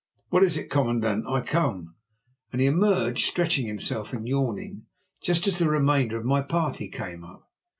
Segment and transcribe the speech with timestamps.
[0.29, 1.27] "What is it, commandant?
[1.27, 1.93] I come,"
[2.51, 4.87] and he emerged, stretching himself and yawning,
[5.21, 7.51] just as the remainder of my party came up.